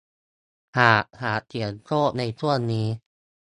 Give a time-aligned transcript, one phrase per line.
[0.79, 2.87] หากอยากเสี่ยงโชคในช่วงนี้